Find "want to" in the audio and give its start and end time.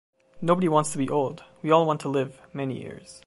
1.85-2.09